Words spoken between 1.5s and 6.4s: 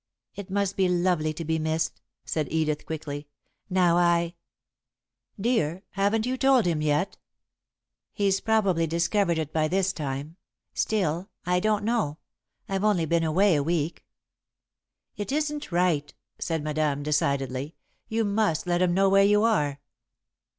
missed," said Edith, quickly. "Now I" "Dear, haven't you